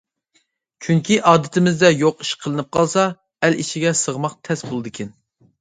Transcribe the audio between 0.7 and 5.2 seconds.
چۈنكى ئادىتىمىزدە يوق ئىش قىلىنىپ قالسا، ئەل ئىچىگە سىغماق تەس بولىدىكەن.